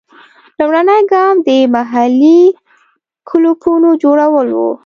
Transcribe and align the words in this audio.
لومړنی 0.57 1.01
ګام 1.11 1.35
د 1.47 1.49
محلي 1.73 2.41
کلوپونو 3.29 3.89
جوړول 4.03 4.47
وو. 4.57 4.71